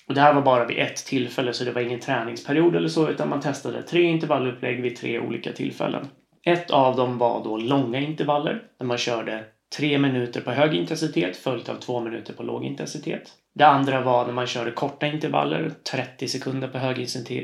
Och 0.07 0.13
det 0.13 0.21
här 0.21 0.33
var 0.33 0.41
bara 0.41 0.65
vid 0.65 0.77
ett 0.77 1.05
tillfälle 1.05 1.53
så 1.53 1.63
det 1.63 1.71
var 1.71 1.81
ingen 1.81 1.99
träningsperiod 1.99 2.75
eller 2.75 2.89
så 2.89 3.09
utan 3.09 3.29
man 3.29 3.41
testade 3.41 3.83
tre 3.83 4.01
intervallupplägg 4.01 4.81
vid 4.81 4.95
tre 4.95 5.19
olika 5.19 5.51
tillfällen. 5.51 6.07
Ett 6.43 6.71
av 6.71 6.95
dem 6.95 7.17
var 7.17 7.43
då 7.43 7.57
långa 7.57 7.99
intervaller 7.99 8.63
där 8.77 8.85
man 8.85 8.97
körde 8.97 9.45
tre 9.77 9.97
minuter 9.97 10.41
på 10.41 10.51
hög 10.51 10.75
intensitet 10.75 11.37
följt 11.37 11.69
av 11.69 11.75
två 11.75 11.99
minuter 11.99 12.33
på 12.33 12.43
låg 12.43 12.65
intensitet. 12.65 13.33
Det 13.53 13.65
andra 13.65 14.01
var 14.01 14.25
när 14.25 14.33
man 14.33 14.47
körde 14.47 14.71
korta 14.71 15.07
intervaller, 15.07 15.71
30 15.91 16.27
sekunder 16.27 16.67
på 16.67 16.77
hög 16.77 16.99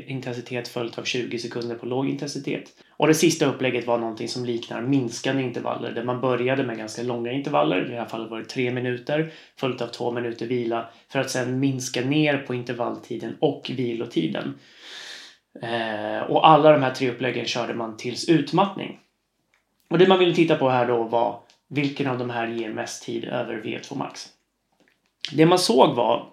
intensitet 0.06 0.68
följt 0.68 0.98
av 0.98 1.02
20 1.02 1.38
sekunder 1.38 1.74
på 1.74 1.86
låg 1.86 2.08
intensitet. 2.08 2.72
Och 2.90 3.06
det 3.06 3.14
sista 3.14 3.46
upplägget 3.46 3.86
var 3.86 3.98
någonting 3.98 4.28
som 4.28 4.44
liknar 4.44 4.82
minskande 4.82 5.42
intervaller 5.42 5.90
där 5.90 6.04
man 6.04 6.20
började 6.20 6.62
med 6.62 6.78
ganska 6.78 7.02
långa 7.02 7.32
intervaller, 7.32 7.86
i 7.86 7.88
det 7.88 7.98
här 7.98 8.06
fallet 8.06 8.30
var 8.30 8.38
det 8.38 8.44
tre 8.44 8.70
minuter, 8.70 9.32
följt 9.56 9.82
av 9.82 9.86
två 9.86 10.12
minuter 10.12 10.46
vila 10.46 10.88
för 11.08 11.18
att 11.18 11.30
sedan 11.30 11.60
minska 11.60 12.00
ner 12.00 12.38
på 12.38 12.54
intervalltiden 12.54 13.36
och 13.40 13.70
vilotiden. 13.76 14.54
Eh, 15.62 16.30
och 16.30 16.48
alla 16.48 16.72
de 16.72 16.82
här 16.82 16.94
tre 16.94 17.10
uppläggen 17.10 17.46
körde 17.46 17.74
man 17.74 17.96
tills 17.96 18.28
utmattning. 18.28 19.00
Och 19.90 19.98
det 19.98 20.08
man 20.08 20.18
ville 20.18 20.34
titta 20.34 20.56
på 20.56 20.68
här 20.68 20.86
då 20.86 21.02
var 21.02 21.40
vilken 21.68 22.06
av 22.06 22.18
de 22.18 22.30
här 22.30 22.46
ger 22.46 22.72
mest 22.72 23.02
tid 23.02 23.24
över 23.24 23.62
V2 23.62 23.98
max. 23.98 24.28
Det 25.32 25.46
man 25.46 25.58
såg 25.58 25.94
var 25.94 26.28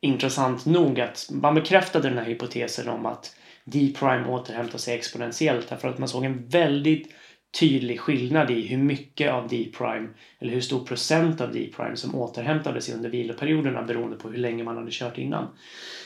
intressant 0.00 0.66
nog 0.66 1.00
att 1.00 1.28
man 1.32 1.54
bekräftade 1.54 2.08
den 2.08 2.18
här 2.18 2.24
hypotesen 2.24 2.88
om 2.88 3.06
att 3.06 3.36
D-prime 3.64 4.28
återhämtar 4.28 4.78
sig 4.78 4.94
exponentiellt 4.94 5.68
därför 5.68 5.88
att 5.88 5.98
man 5.98 6.08
såg 6.08 6.24
en 6.24 6.48
väldigt 6.48 7.14
tydlig 7.60 8.00
skillnad 8.00 8.50
i 8.50 8.66
hur 8.66 8.78
mycket 8.78 9.32
av 9.32 9.48
D-prime 9.48 10.08
eller 10.38 10.52
hur 10.52 10.60
stor 10.60 10.84
procent 10.84 11.40
av 11.40 11.52
D-prime 11.52 11.96
som 11.96 12.14
återhämtade 12.14 12.80
sig 12.80 12.94
under 12.94 13.10
viloperioderna 13.10 13.82
beroende 13.82 14.16
på 14.16 14.28
hur 14.30 14.38
länge 14.38 14.64
man 14.64 14.76
hade 14.76 14.90
kört 14.90 15.18
innan. 15.18 15.48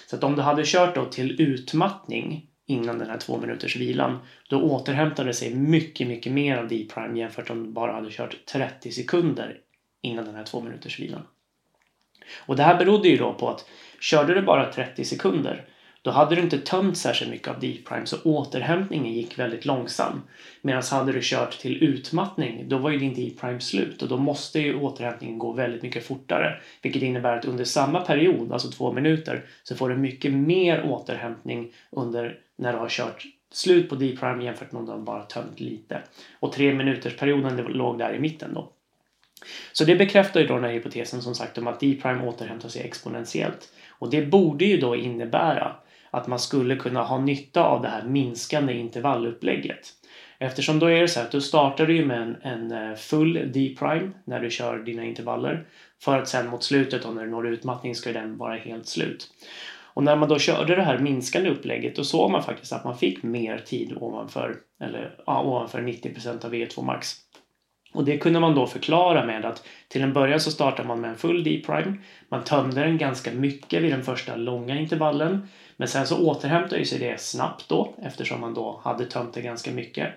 Så 0.07 0.17
att 0.17 0.25
om 0.25 0.37
du 0.37 0.43
hade 0.43 0.63
kört 0.65 0.95
då 0.95 1.05
till 1.05 1.41
utmattning 1.41 2.47
innan 2.67 2.99
den 2.99 3.11
här 3.11 3.19
två 3.19 3.41
minuters 3.41 3.77
vilan 3.77 4.19
då 4.49 4.63
återhämtade 4.63 5.35
sig 5.35 5.55
mycket, 5.55 6.09
mycket 6.09 6.33
mer 6.33 6.57
av 6.57 6.69
D-prime 6.69 7.19
jämfört 7.19 7.51
om 7.51 7.65
du 7.65 7.71
bara 7.71 7.93
hade 7.93 8.11
kört 8.11 8.47
30 8.47 8.93
sekunder 8.93 9.61
innan 10.03 10.25
den 10.25 10.35
här 10.35 10.45
två 10.45 10.61
minuters 10.61 11.01
vilan. 11.01 11.23
Och 12.47 12.57
det 12.57 12.63
här 12.63 12.79
berodde 12.79 13.09
ju 13.09 13.17
då 13.17 13.35
på 13.35 13.49
att 13.49 13.69
körde 14.01 14.35
du 14.35 14.43
bara 14.43 14.73
30 14.73 15.05
sekunder 15.05 15.69
då 16.07 16.13
hade 16.13 16.35
du 16.35 16.43
inte 16.43 16.59
tömt 16.59 16.99
särskilt 16.99 17.31
mycket 17.31 17.49
av 17.49 17.61
D-prime 17.61 18.07
så 18.07 18.17
återhämtningen 18.23 19.13
gick 19.13 19.39
väldigt 19.39 19.65
långsam. 19.65 20.23
Medan 20.63 20.83
hade 20.91 21.13
du 21.13 21.19
kört 21.23 21.59
till 21.59 21.83
utmattning 21.83 22.69
då 22.69 22.79
var 22.79 22.91
ju 22.91 22.99
din 22.99 23.15
D-prime 23.15 23.61
slut 23.61 24.03
och 24.03 24.09
då 24.09 24.17
måste 24.17 24.61
ju 24.61 24.79
återhämtningen 24.81 25.39
gå 25.39 25.53
väldigt 25.53 25.83
mycket 25.83 26.07
fortare. 26.07 26.61
Vilket 26.83 27.03
innebär 27.03 27.39
att 27.39 27.45
under 27.45 27.65
samma 27.65 28.01
period, 28.01 28.53
alltså 28.53 28.71
två 28.71 28.93
minuter, 28.93 29.45
så 29.63 29.77
får 29.77 29.89
du 29.89 29.97
mycket 29.97 30.33
mer 30.33 30.85
återhämtning 30.85 31.73
under 31.91 32.39
när 32.57 32.73
du 32.73 32.79
har 32.79 32.89
kört 32.89 33.27
slut 33.53 33.89
på 33.89 33.95
D-prime 33.95 34.45
jämfört 34.45 34.73
med 34.73 34.81
om 34.81 34.99
du 34.99 35.05
bara 35.05 35.23
tömt 35.23 35.61
lite. 35.61 36.03
Och 36.41 36.53
tre 36.53 36.75
minuters 36.75 37.17
perioden 37.17 37.57
låg 37.57 37.99
där 37.99 38.15
i 38.15 38.19
mitten 38.19 38.55
då. 38.55 38.73
Så 39.73 39.85
det 39.85 39.97
bekräftar 39.97 40.41
ju 40.41 40.47
då 40.47 40.55
den 40.55 40.65
här 40.65 40.73
hypotesen 40.73 41.23
som 41.23 41.35
sagt 41.35 41.59
om 41.59 41.67
att 41.67 41.81
D-prime 41.81 42.27
återhämtar 42.27 42.69
sig 42.69 42.83
exponentiellt. 42.83 43.73
Och 43.99 44.11
det 44.11 44.23
borde 44.23 44.65
ju 44.65 44.77
då 44.77 44.97
innebära 44.97 45.77
att 46.11 46.27
man 46.27 46.39
skulle 46.39 46.77
kunna 46.77 47.03
ha 47.03 47.19
nytta 47.19 47.65
av 47.65 47.83
det 47.83 47.89
här 47.89 48.03
minskande 48.03 48.73
intervallupplägget. 48.73 49.93
Eftersom 50.39 50.79
då 50.79 50.87
är 50.87 51.01
det 51.01 51.09
så 51.09 51.21
att 51.21 51.31
du 51.31 51.41
startar 51.41 51.89
ju 51.89 52.05
med 52.05 52.23
en, 52.23 52.37
en 52.43 52.73
eh, 52.73 52.97
full 52.97 53.53
D-prime 53.53 54.11
när 54.25 54.41
du 54.41 54.51
kör 54.51 54.79
dina 54.79 55.05
intervaller. 55.05 55.67
För 56.03 56.19
att 56.19 56.29
sen 56.29 56.49
mot 56.49 56.63
slutet 56.63 57.03
då 57.03 57.11
när 57.11 57.25
du 57.25 57.31
når 57.31 57.49
utmattning 57.49 57.95
ska 57.95 58.13
den 58.13 58.37
vara 58.37 58.57
helt 58.57 58.87
slut. 58.87 59.31
Och 59.97 60.03
när 60.03 60.17
man 60.17 60.29
då 60.29 60.39
körde 60.39 60.77
det 60.77 60.83
här 60.83 60.99
minskande 60.99 61.51
upplägget 61.51 61.97
då 61.97 62.05
såg 62.05 62.31
man 62.31 62.43
faktiskt 62.43 62.73
att 62.73 62.85
man 62.85 62.99
fick 62.99 63.23
mer 63.23 63.59
tid 63.59 63.97
ovanför, 63.97 64.57
eller, 64.81 65.15
ja, 65.27 65.43
ovanför 65.43 65.81
90% 65.81 66.45
av 66.45 66.55
VO2 66.55 66.83
max. 66.83 67.15
Och 67.93 68.05
det 68.05 68.19
kunde 68.19 68.41
man 68.41 68.55
då 68.55 68.67
förklara 68.67 69.27
med 69.27 69.45
att 69.45 69.67
till 69.89 70.03
en 70.03 70.13
början 70.13 70.41
så 70.41 70.51
startar 70.51 70.85
man 70.85 71.01
med 71.01 71.11
en 71.11 71.17
full 71.17 71.45
D-prime. 71.45 71.97
Man 72.29 72.45
tömde 72.45 72.81
den 72.81 72.99
ganska 72.99 73.33
mycket 73.33 73.83
vid 73.83 73.93
den 73.93 74.03
första 74.03 74.37
långa 74.37 74.79
intervallen. 74.79 75.49
Men 75.77 75.89
sen 75.89 76.07
så 76.07 76.27
återhämtade 76.27 76.85
sig 76.85 76.99
det 76.99 77.21
snabbt 77.21 77.69
då 77.69 77.95
eftersom 78.03 78.41
man 78.41 78.55
då 78.55 78.81
hade 78.85 79.07
tömt 79.07 79.35
det 79.35 79.43
ganska 79.43 79.71
mycket. 79.71 80.15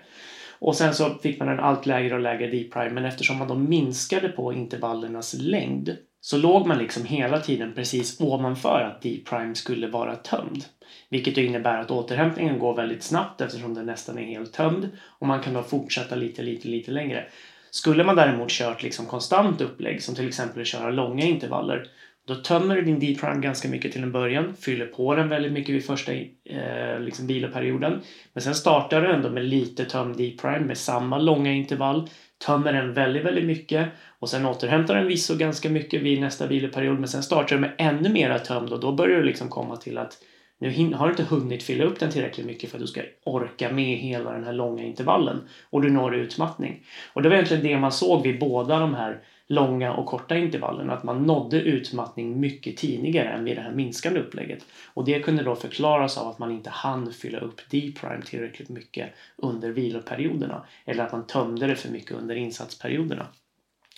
Och 0.58 0.76
sen 0.76 0.94
så 0.94 1.14
fick 1.14 1.38
man 1.38 1.48
en 1.48 1.60
allt 1.60 1.86
lägre 1.86 2.14
och 2.14 2.20
lägre 2.20 2.46
D-prime 2.46 2.90
men 2.90 3.04
eftersom 3.04 3.38
man 3.38 3.48
då 3.48 3.54
minskade 3.54 4.28
på 4.28 4.52
intervallernas 4.52 5.34
längd 5.34 5.96
så 6.20 6.36
låg 6.36 6.66
man 6.66 6.78
liksom 6.78 7.04
hela 7.04 7.40
tiden 7.40 7.72
precis 7.74 8.20
ovanför 8.20 8.80
att 8.80 9.02
D-prime 9.02 9.54
skulle 9.54 9.86
vara 9.86 10.16
tömd. 10.16 10.64
Vilket 11.08 11.36
innebär 11.36 11.78
att 11.78 11.90
återhämtningen 11.90 12.58
går 12.58 12.74
väldigt 12.74 13.02
snabbt 13.02 13.40
eftersom 13.40 13.74
den 13.74 13.86
nästan 13.86 14.18
är 14.18 14.26
helt 14.26 14.52
tömd 14.52 14.88
och 15.18 15.26
man 15.26 15.42
kan 15.42 15.54
då 15.54 15.62
fortsätta 15.62 16.14
lite, 16.14 16.42
lite, 16.42 16.68
lite 16.68 16.90
längre. 16.90 17.26
Skulle 17.70 18.04
man 18.04 18.16
däremot 18.16 18.50
kört 18.50 18.82
liksom 18.82 19.06
konstant 19.06 19.60
upplägg 19.60 20.02
som 20.02 20.14
till 20.14 20.28
exempel 20.28 20.60
att 20.60 20.68
köra 20.68 20.90
långa 20.90 21.24
intervaller 21.24 21.86
då 22.30 22.36
tömmer 22.36 22.76
du 22.76 22.82
din 22.82 22.98
D-prime 22.98 23.40
ganska 23.40 23.68
mycket 23.68 23.92
till 23.92 24.02
en 24.02 24.12
början, 24.12 24.54
fyller 24.56 24.86
på 24.86 25.14
den 25.14 25.28
väldigt 25.28 25.52
mycket 25.52 25.74
vid 25.74 25.86
första 25.86 26.12
eh, 26.12 27.00
liksom 27.00 27.26
viloperioden. 27.26 28.00
Men 28.32 28.42
sen 28.42 28.54
startar 28.54 29.02
du 29.02 29.12
ändå 29.12 29.30
med 29.30 29.44
lite 29.44 29.84
tömd 29.84 30.16
D-prime 30.16 30.60
med 30.60 30.78
samma 30.78 31.18
långa 31.18 31.52
intervall, 31.52 32.08
tömmer 32.46 32.72
den 32.72 32.94
väldigt, 32.94 33.24
väldigt 33.24 33.44
mycket 33.44 33.88
och 34.18 34.28
sen 34.28 34.46
återhämtar 34.46 34.94
den 34.94 35.06
visso 35.06 35.36
ganska 35.36 35.70
mycket 35.70 36.02
vid 36.02 36.20
nästa 36.20 36.46
viloperiod 36.46 36.98
men 36.98 37.08
sen 37.08 37.22
startar 37.22 37.56
du 37.56 37.60
med 37.60 37.72
ännu 37.78 38.08
mera 38.08 38.38
tömd 38.38 38.72
och 38.72 38.80
då 38.80 38.92
börjar 38.92 39.18
du 39.18 39.24
liksom 39.24 39.48
komma 39.48 39.76
till 39.76 39.98
att 39.98 40.18
nu 40.58 40.94
har 40.94 41.06
du 41.06 41.10
inte 41.10 41.34
hunnit 41.34 41.62
fylla 41.62 41.84
upp 41.84 41.98
den 41.98 42.10
tillräckligt 42.10 42.46
mycket 42.46 42.70
för 42.70 42.76
att 42.76 42.82
du 42.82 42.86
ska 42.86 43.02
orka 43.24 43.72
med 43.72 43.98
hela 43.98 44.32
den 44.32 44.44
här 44.44 44.52
långa 44.52 44.82
intervallen 44.82 45.40
och 45.70 45.82
du 45.82 45.90
når 45.90 46.14
utmattning. 46.14 46.84
Och 47.12 47.22
det 47.22 47.28
var 47.28 47.36
egentligen 47.36 47.62
det 47.62 47.78
man 47.78 47.92
såg 47.92 48.22
vid 48.22 48.38
båda 48.38 48.78
de 48.78 48.94
här 48.94 49.20
långa 49.50 49.92
och 49.94 50.06
korta 50.06 50.36
intervallerna, 50.36 50.92
att 50.92 51.04
man 51.04 51.26
nådde 51.26 51.60
utmattning 51.60 52.40
mycket 52.40 52.76
tidigare 52.76 53.28
än 53.28 53.44
vid 53.44 53.56
det 53.56 53.62
här 53.62 53.72
minskande 53.72 54.20
upplägget. 54.20 54.66
Och 54.94 55.04
det 55.04 55.20
kunde 55.20 55.42
då 55.42 55.56
förklaras 55.56 56.18
av 56.18 56.28
att 56.28 56.38
man 56.38 56.52
inte 56.52 56.70
hann 56.70 57.12
fylla 57.12 57.38
upp 57.38 57.60
D-prime 57.70 58.22
tillräckligt 58.22 58.68
mycket 58.68 59.14
under 59.36 59.70
viloperioderna 59.70 60.64
eller 60.84 61.04
att 61.04 61.12
man 61.12 61.26
tömde 61.26 61.66
det 61.66 61.76
för 61.76 61.90
mycket 61.90 62.12
under 62.12 62.34
insatsperioderna. 62.34 63.26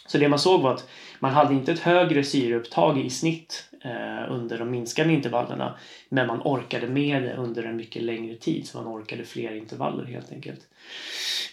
Så 0.07 0.19
det 0.19 0.29
man 0.29 0.39
såg 0.39 0.63
var 0.63 0.75
att 0.75 0.89
man 1.21 1.33
hade 1.33 1.55
inte 1.55 1.73
ett 1.73 1.79
högre 1.79 2.25
syreupptag 2.25 2.99
i 2.99 3.11
snitt 3.11 3.69
eh, 3.85 4.33
under 4.33 4.59
de 4.59 4.71
minskande 4.71 5.15
intervallerna 5.15 5.79
men 6.09 6.27
man 6.27 6.43
orkade 6.45 6.89
med 6.89 7.23
det 7.23 7.35
under 7.35 7.63
en 7.63 7.77
mycket 7.77 8.03
längre 8.03 8.37
tid 8.37 8.67
så 8.67 8.79
man 8.79 8.93
orkade 8.93 9.25
fler 9.25 9.55
intervaller 9.55 10.05
helt 10.05 10.33
enkelt. 10.33 10.61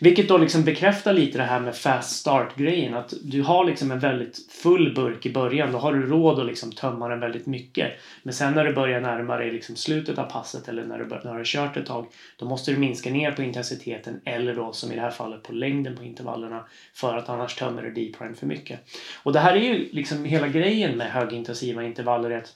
Vilket 0.02 0.28
då 0.28 0.38
liksom 0.38 0.64
bekräftar 0.64 1.14
lite 1.14 1.38
det 1.38 1.44
här 1.44 1.60
med 1.60 1.76
fast 1.76 2.20
start-grejen. 2.20 2.94
Att 2.94 3.14
du 3.22 3.42
har 3.42 3.66
liksom 3.66 3.92
en 3.92 4.00
väldigt 4.00 4.52
full 4.52 4.96
burk 4.96 5.26
i 5.26 5.34
början. 5.34 5.72
Då 5.72 5.78
har 5.78 5.94
du 5.94 6.06
råd 6.06 6.40
att 6.40 6.46
liksom 6.46 6.72
tömma 6.72 7.08
den 7.08 7.20
väldigt 7.20 7.46
mycket. 7.46 7.92
Men 8.24 8.34
sen 8.34 8.54
när 8.54 8.66
du 8.66 8.74
börjar 8.74 9.02
närma 9.02 9.38
dig 9.38 9.52
liksom 9.52 9.76
slutet 9.76 10.18
av 10.18 10.24
passet 10.24 10.68
eller 10.68 10.86
när 10.86 11.00
du, 11.00 11.06
bör, 11.06 11.22
när 11.24 11.32
du 11.32 11.38
har 11.38 11.44
kört 11.44 11.78
ett 11.78 11.86
tag. 11.86 12.08
Då 12.38 12.46
måste 12.46 12.72
du 12.72 12.78
minska 12.78 13.10
ner 13.10 13.32
på 13.32 13.44
intensiteten 13.44 14.22
eller 14.26 14.56
då 14.56 14.74
som 14.74 14.92
i 14.92 14.96
det 14.96 15.02
här 15.02 15.12
fallet 15.12 15.44
på 15.44 15.54
längden 15.54 15.96
på 15.96 16.04
intervallerna. 16.04 16.66
För 16.94 17.18
att 17.18 17.30
annars 17.30 17.56
tömmer 17.56 17.82
du 17.82 17.92
D-prime 17.92 18.36
för 18.36 18.46
mycket. 18.46 18.80
Och 19.24 19.34
det 19.34 19.40
här 19.40 19.54
är 19.54 19.60
ju 19.60 19.90
liksom 19.92 20.26
hela 20.26 20.48
grejen 20.48 20.98
med 20.98 21.12
högintensiva 21.12 21.84
intervaller. 21.84 22.32
Att 22.32 22.54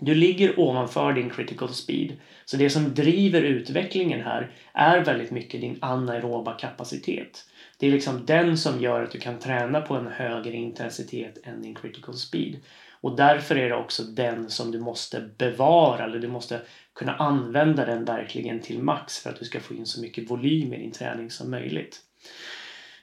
du 0.00 0.14
ligger 0.14 0.60
ovanför 0.60 1.12
din 1.12 1.30
critical 1.30 1.74
speed. 1.74 2.16
Så 2.44 2.56
det 2.56 2.70
som 2.70 2.94
driver 2.94 3.42
utvecklingen 3.42 4.22
här 4.22 4.50
är 4.72 5.04
väldigt 5.04 5.30
mycket 5.30 5.60
din 5.60 5.78
anaeroba 5.80 6.52
kapacitet. 6.52 7.44
Det 7.78 7.86
är 7.86 7.90
liksom 7.90 8.26
den 8.26 8.58
som 8.58 8.80
gör 8.80 9.02
att 9.02 9.10
du 9.10 9.18
kan 9.18 9.38
träna 9.38 9.80
på 9.80 9.94
en 9.94 10.06
högre 10.06 10.52
intensitet 10.52 11.38
än 11.44 11.62
din 11.62 11.74
critical 11.74 12.14
speed. 12.14 12.56
Och 13.00 13.16
därför 13.16 13.56
är 13.56 13.68
det 13.68 13.76
också 13.76 14.02
den 14.02 14.50
som 14.50 14.70
du 14.70 14.80
måste 14.80 15.30
bevara 15.38 16.04
eller 16.04 16.18
du 16.18 16.28
måste 16.28 16.60
kunna 16.94 17.14
använda 17.14 17.84
den 17.84 18.04
verkligen 18.04 18.60
till 18.60 18.82
max 18.82 19.18
för 19.18 19.30
att 19.30 19.38
du 19.38 19.44
ska 19.44 19.60
få 19.60 19.74
in 19.74 19.86
så 19.86 20.00
mycket 20.00 20.30
volym 20.30 20.72
i 20.72 20.78
din 20.78 20.92
träning 20.92 21.30
som 21.30 21.50
möjligt. 21.50 22.00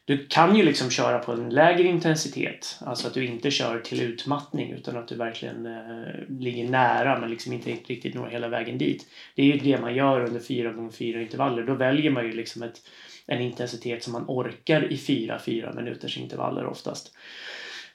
Du 0.07 0.27
kan 0.27 0.55
ju 0.55 0.63
liksom 0.63 0.89
köra 0.89 1.19
på 1.19 1.31
en 1.31 1.49
lägre 1.49 1.87
intensitet, 1.87 2.79
alltså 2.81 3.07
att 3.07 3.13
du 3.13 3.25
inte 3.25 3.51
kör 3.51 3.79
till 3.79 4.01
utmattning 4.01 4.71
utan 4.71 4.97
att 4.97 5.07
du 5.07 5.15
verkligen 5.15 5.65
eh, 5.65 6.39
ligger 6.39 6.69
nära 6.69 7.19
men 7.19 7.29
liksom 7.29 7.53
inte 7.53 7.69
riktigt 7.69 8.15
når 8.15 8.27
hela 8.27 8.47
vägen 8.47 8.77
dit. 8.77 9.07
Det 9.35 9.41
är 9.41 9.45
ju 9.45 9.57
det 9.57 9.81
man 9.81 9.95
gör 9.95 10.25
under 10.25 10.39
4x4 10.39 11.21
intervaller. 11.21 11.63
Då 11.63 11.73
väljer 11.73 12.11
man 12.11 12.25
ju 12.25 12.31
liksom 12.31 12.63
ett, 12.63 12.81
en 13.25 13.41
intensitet 13.41 14.03
som 14.03 14.13
man 14.13 14.25
orkar 14.27 14.91
i 14.91 14.95
4-4 14.95 15.75
minuters 15.75 16.17
intervaller 16.17 16.65
oftast. 16.65 17.13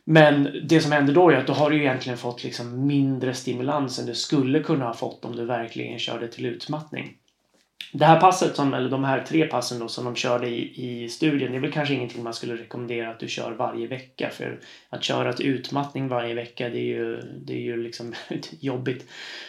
Men 0.05 0.61
det 0.65 0.81
som 0.81 0.93
händer 0.93 1.15
då 1.15 1.31
är 1.31 1.37
att 1.37 1.47
då 1.47 1.53
har 1.53 1.71
du 1.71 1.77
egentligen 1.77 2.19
fått 2.19 2.45
liksom 2.45 2.87
mindre 2.87 3.35
stimulans 3.35 3.99
än 3.99 4.07
du 4.07 4.15
skulle 4.15 4.61
kunna 4.61 4.85
ha 4.85 4.95
fått 4.95 5.25
om 5.25 5.37
du 5.37 5.45
verkligen 5.45 5.99
körde 5.99 6.29
till 6.29 6.47
utmattning. 6.47 7.17
Det 7.93 8.05
här 8.05 8.21
passet, 8.21 8.57
som, 8.57 8.75
eller 8.75 8.91
de 8.91 9.05
här 9.05 9.21
tre 9.21 9.47
passen 9.47 9.79
då, 9.79 9.89
som 9.89 10.05
de 10.05 10.17
körde 10.17 10.49
i, 10.49 11.03
i 11.05 11.09
studien, 11.09 11.53
det 11.53 11.59
är 11.59 11.61
väl 11.61 11.73
kanske 11.73 11.95
ingenting 11.95 12.23
man 12.23 12.35
skulle 12.35 12.57
rekommendera 12.57 13.11
att 13.11 13.21
du 13.21 13.29
kör 13.29 13.53
varje 13.53 13.87
vecka. 13.87 14.31
För 14.31 14.61
att 14.89 15.05
köra 15.05 15.31
ett 15.31 15.41
utmattning 15.41 16.09
varje 16.09 16.35
vecka, 16.35 16.69
det 16.69 16.79
är 16.79 16.97
ju, 16.97 17.21
det 17.21 17.53
är 17.53 17.61
ju 17.61 17.83
liksom 17.83 18.15
jobbigt. 18.61 19.07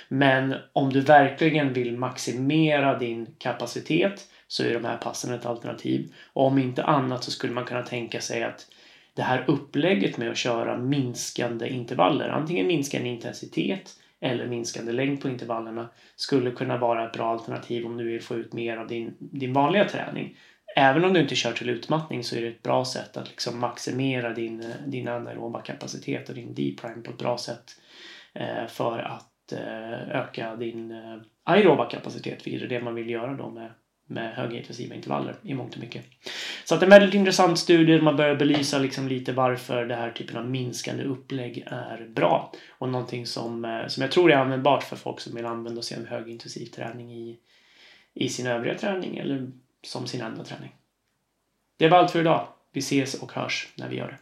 Men 0.07 0.55
om 0.73 0.93
du 0.93 1.01
verkligen 1.01 1.73
vill 1.73 1.97
maximera 1.97 2.99
din 2.99 3.35
kapacitet 3.37 4.27
så 4.47 4.63
är 4.63 4.73
de 4.73 4.85
här 4.85 4.97
passen 4.97 5.33
ett 5.33 5.45
alternativ. 5.45 6.13
Och 6.33 6.47
om 6.47 6.57
inte 6.57 6.83
annat 6.83 7.23
så 7.23 7.31
skulle 7.31 7.53
man 7.53 7.65
kunna 7.65 7.83
tänka 7.83 8.21
sig 8.21 8.43
att 8.43 8.67
det 9.15 9.21
här 9.21 9.43
upplägget 9.47 10.17
med 10.17 10.31
att 10.31 10.37
köra 10.37 10.77
minskande 10.77 11.69
intervaller, 11.69 12.29
antingen 12.29 12.67
minskande 12.67 13.09
intensitet 13.09 13.95
eller 14.23 14.47
minskande 14.47 14.91
längd 14.91 15.21
på 15.21 15.29
intervallerna 15.29 15.89
skulle 16.15 16.51
kunna 16.51 16.77
vara 16.77 17.05
ett 17.05 17.13
bra 17.13 17.31
alternativ 17.31 17.85
om 17.85 17.97
du 17.97 18.03
vill 18.03 18.21
få 18.21 18.35
ut 18.35 18.53
mer 18.53 18.77
av 18.77 18.87
din, 18.87 19.13
din 19.19 19.53
vanliga 19.53 19.85
träning. 19.85 20.37
Även 20.75 21.05
om 21.05 21.13
du 21.13 21.19
inte 21.19 21.35
kör 21.35 21.51
till 21.51 21.69
utmattning 21.69 22.23
så 22.23 22.35
är 22.35 22.41
det 22.41 22.47
ett 22.47 22.63
bra 22.63 22.85
sätt 22.85 23.17
att 23.17 23.29
liksom 23.29 23.59
maximera 23.59 24.33
din, 24.33 24.73
din 24.87 25.07
anaeroba 25.07 25.61
kapacitet 25.61 26.29
och 26.29 26.35
din 26.35 26.53
D-prime 26.53 27.01
på 27.01 27.11
ett 27.11 27.17
bra 27.17 27.37
sätt 27.37 27.71
eh, 28.33 28.67
för 28.67 28.99
att 28.99 29.51
eh, 29.51 30.17
öka 30.19 30.55
din 30.55 30.91
eh, 30.91 31.17
aeroba 31.43 31.89
kapacitet, 31.89 32.47
vilket 32.47 32.63
är 32.63 32.67
det 32.67 32.81
man 32.81 32.95
vill 32.95 33.09
göra 33.09 33.33
då 33.33 33.49
med 33.49 33.71
med 34.07 34.35
högintensiva 34.35 34.95
intervaller 34.95 35.35
i 35.43 35.53
mångt 35.53 35.73
och 35.73 35.79
mycket. 35.79 36.05
Så 36.63 36.75
att 36.75 36.83
en 36.83 36.89
väldigt 36.89 37.13
intressant 37.13 37.59
studie 37.59 37.93
där 37.93 38.01
man 38.01 38.15
börjar 38.15 38.35
belysa 38.35 38.79
liksom 38.79 39.07
lite 39.07 39.33
varför 39.33 39.85
den 39.85 39.99
här 39.99 40.11
typen 40.11 40.37
av 40.37 40.49
minskande 40.49 41.03
upplägg 41.03 41.63
är 41.67 42.07
bra. 42.09 42.51
Och 42.69 42.89
någonting 42.89 43.25
som, 43.25 43.65
eh, 43.65 43.87
som 43.87 44.01
jag 44.01 44.11
tror 44.11 44.31
är 44.31 44.35
användbart 44.35 44.83
för 44.83 44.95
folk 44.95 45.19
som 45.19 45.35
vill 45.35 45.45
använda 45.45 45.81
sig 45.81 45.97
av 45.97 46.05
högintensiv 46.05 46.65
träning 46.65 47.11
i, 47.11 47.37
i 48.13 48.29
sin 48.29 48.47
övriga 48.47 48.77
träning 48.77 49.17
eller 49.17 49.51
som 49.81 50.07
sin 50.07 50.21
enda 50.21 50.43
träning. 50.43 50.75
Det 51.77 51.89
var 51.89 51.97
allt 51.97 52.11
för 52.11 52.19
idag. 52.19 52.47
Vi 52.71 52.79
ses 52.79 53.13
och 53.13 53.33
hörs 53.33 53.67
när 53.75 53.89
vi 53.89 53.95
gör 53.95 54.07
det. 54.07 54.17